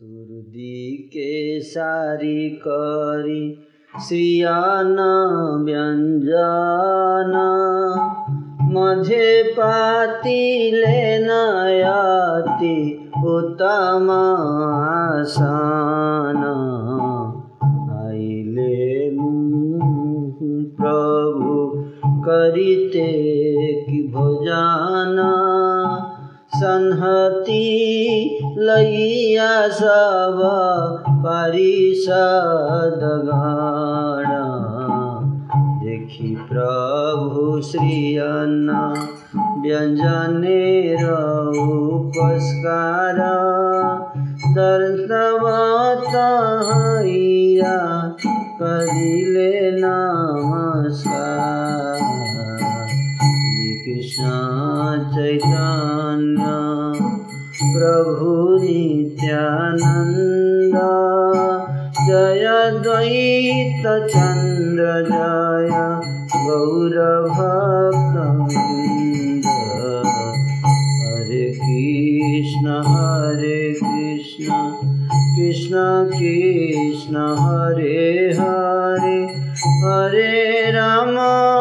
[0.00, 3.58] चतुर्दिके सारी करी
[4.08, 4.96] श्रियान
[5.64, 7.34] व्यञ्जन
[8.62, 14.08] मझे पातिले नयाति उत्तम
[14.80, 16.42] आसन।
[18.06, 19.10] आइले
[20.76, 23.12] प्रभु करिते
[23.84, 25.16] कि भोजन।
[26.60, 27.68] संहति
[28.58, 30.38] लैया सब
[31.24, 32.18] परिषदगण
[35.84, 38.68] देखी प्रभु श्री अन्न
[39.62, 41.04] व्यञ्जनेर
[41.62, 43.18] उपस्कार।
[44.56, 46.14] दर्शवत
[46.70, 47.78] हैया
[48.62, 50.19] करिले नमस्कार
[62.68, 65.70] द्वैत चन्द्र जय
[66.36, 67.30] गौरभक्तवृन्द।
[71.04, 74.72] हरे कृष्ण हरे कृष्ण
[75.36, 79.50] कृष्ण कृष्ण हरे हरे।
[79.84, 81.59] हरे राम।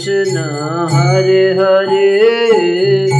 [0.00, 0.38] कृष्ण
[0.92, 3.19] हरे हरे।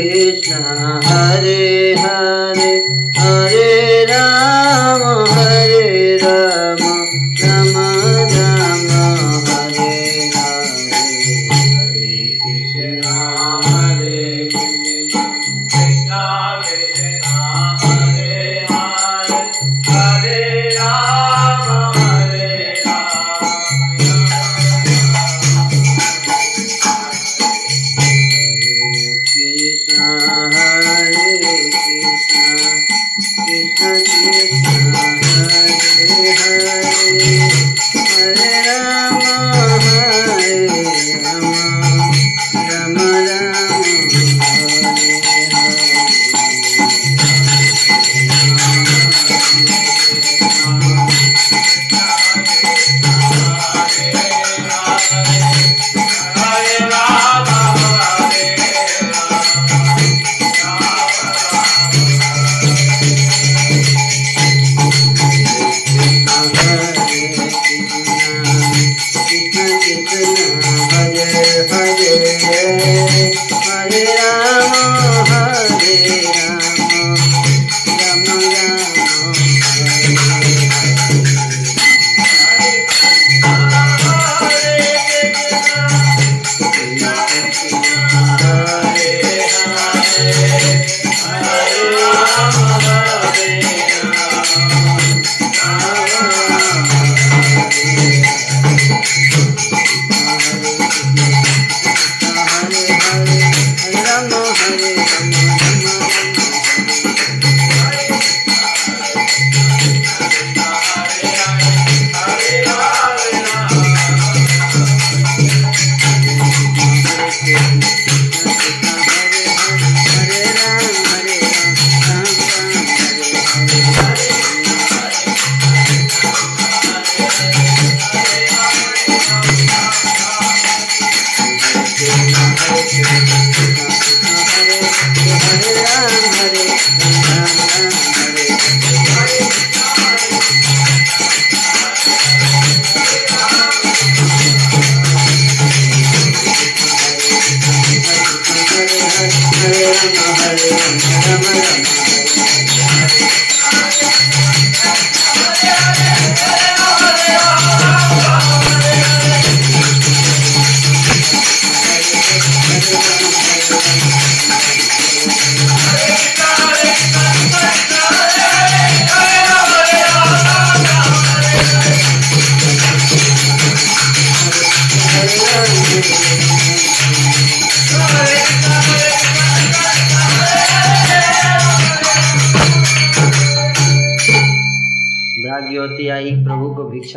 [0.00, 0.62] कृष्ण
[1.06, 2.72] हरे हरे
[3.18, 3.79] हरे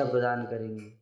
[0.05, 1.01] भिक्षा प्रदान करेंगी।